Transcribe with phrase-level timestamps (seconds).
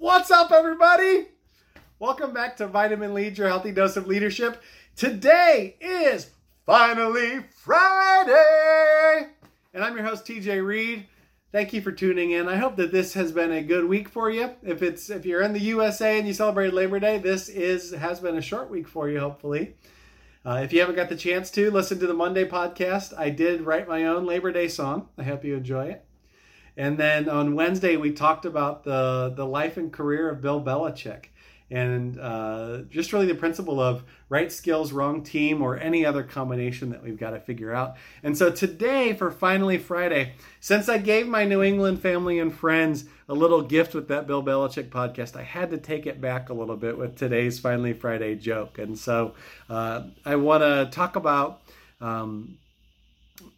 [0.00, 1.26] What's up, everybody?
[1.98, 4.62] Welcome back to Vitamin Lead, your healthy dose of leadership.
[4.94, 6.30] Today is
[6.64, 9.26] finally Friday,
[9.74, 11.08] and I'm your host, TJ Reed.
[11.50, 12.46] Thank you for tuning in.
[12.46, 14.52] I hope that this has been a good week for you.
[14.62, 18.20] If it's if you're in the USA and you celebrate Labor Day, this is has
[18.20, 19.74] been a short week for you, hopefully.
[20.46, 23.62] Uh, if you haven't got the chance to listen to the Monday podcast, I did
[23.62, 25.08] write my own Labor Day song.
[25.18, 26.07] I hope you enjoy it.
[26.78, 31.26] And then on Wednesday, we talked about the the life and career of Bill Belichick
[31.70, 36.90] and uh, just really the principle of right skills, wrong team, or any other combination
[36.90, 37.96] that we've got to figure out.
[38.22, 43.04] And so today, for Finally Friday, since I gave my New England family and friends
[43.28, 46.54] a little gift with that Bill Belichick podcast, I had to take it back a
[46.54, 48.78] little bit with today's Finally Friday joke.
[48.78, 49.34] And so
[49.68, 51.60] uh, I want to talk about.
[52.00, 52.56] Um,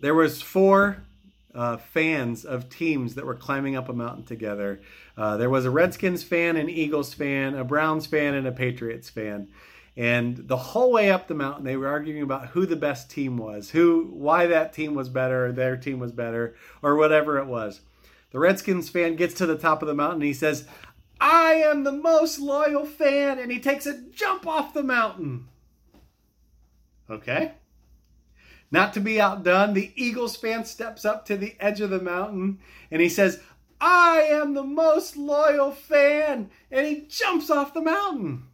[0.01, 1.05] there was four
[1.55, 4.81] uh, fans of teams that were climbing up a mountain together.
[5.17, 9.11] Uh, there was a Redskins fan, an Eagles fan, a Browns fan, and a Patriots
[9.11, 9.49] fan.
[9.97, 13.37] And the whole way up the mountain, they were arguing about who the best team
[13.37, 17.47] was, who, why that team was better, or their team was better, or whatever it
[17.47, 17.81] was.
[18.31, 20.67] The Redskins fan gets to the top of the mountain and he says,
[21.21, 23.39] I am the most loyal fan.
[23.39, 25.49] And he takes a jump off the mountain.
[27.11, 27.53] Okay.
[28.71, 32.61] Not to be outdone, the Eagles fan steps up to the edge of the mountain
[32.91, 33.41] and he says,
[33.81, 36.51] I am the most loyal fan.
[36.71, 38.45] And he jumps off the mountain.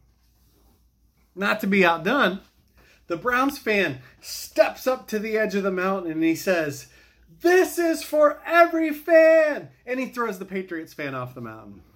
[1.35, 2.39] Not to be outdone,
[3.05, 6.87] the Browns fan steps up to the edge of the mountain and he says,
[7.41, 9.69] This is for every fan.
[9.85, 11.83] And he throws the Patriots fan off the mountain.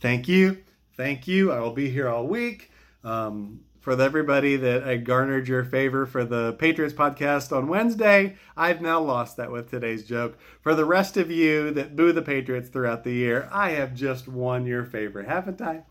[0.00, 0.58] Thank you.
[0.96, 1.52] Thank you.
[1.52, 2.70] I will be here all week.
[3.04, 8.80] Um, for everybody that I garnered your favor for the Patriots podcast on Wednesday, I've
[8.80, 10.38] now lost that with today's joke.
[10.60, 14.28] For the rest of you that boo the Patriots throughout the year, I have just
[14.28, 15.82] won your favor, haven't I?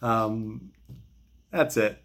[0.00, 0.72] Um,
[1.50, 2.02] that's it.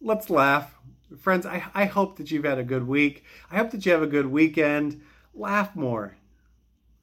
[0.00, 0.74] Let's laugh.
[1.20, 3.22] Friends, I, I hope that you've had a good week.
[3.52, 5.00] I hope that you have a good weekend.
[5.34, 6.16] Laugh more.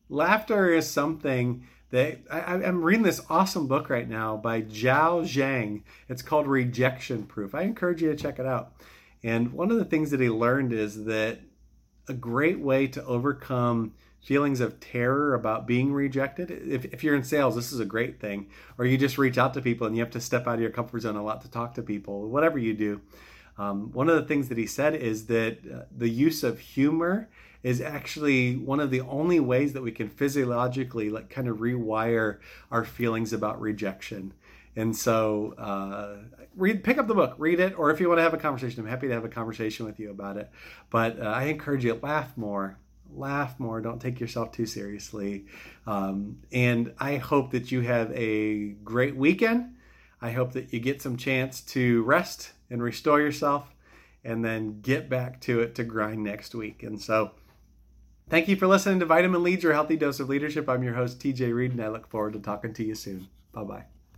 [0.10, 5.84] Laughter is something they, I, am reading this awesome book right now by Jia Jiang.
[6.10, 7.54] It's called Rejection Proof.
[7.54, 8.74] I encourage you to check it out.
[9.24, 11.40] And one of the things that he learned is that
[12.08, 17.24] a great way to overcome feelings of terror about being rejected, if, if you're in
[17.24, 18.48] sales, this is a great thing.
[18.78, 20.72] Or you just reach out to people and you have to step out of your
[20.72, 23.02] comfort zone a lot to talk to people, whatever you do.
[23.58, 27.30] Um, one of the things that he said is that uh, the use of humor
[27.64, 32.38] is actually one of the only ways that we can physiologically like kind of rewire
[32.70, 34.34] our feelings about rejection.
[34.76, 36.18] And so, uh,
[36.56, 38.82] read, pick up the book, read it, or if you want to have a conversation,
[38.82, 40.50] I'm happy to have a conversation with you about it.
[40.90, 42.78] But uh, I encourage you to laugh more,
[43.14, 43.82] laugh more.
[43.82, 45.46] Don't take yourself too seriously.
[45.88, 49.75] Um, and I hope that you have a great weekend.
[50.26, 53.76] I hope that you get some chance to rest and restore yourself,
[54.24, 56.82] and then get back to it to grind next week.
[56.82, 57.32] And so.
[58.28, 60.68] Thank you for listening to Vitamin Leads, your healthy dose of leadership.
[60.68, 63.28] I'm your host, TJ Reed, and I look forward to talking to you soon.
[63.54, 63.95] Bye bye.